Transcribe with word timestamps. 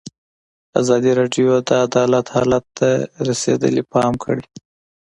ازادي 0.81 1.11
راډیو 1.19 1.49
د 1.67 1.69
عدالت 1.85 2.25
حالت 2.35 2.65
ته 2.77 2.89
رسېدلي 3.27 3.83
پام 3.93 4.13
کړی. 4.23 4.45